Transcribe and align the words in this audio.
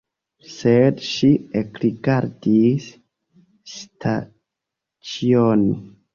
Sed 0.51 1.03
ŝi 1.09 1.29
ekrigardis 1.61 2.89
Staĉjon. 3.75 5.65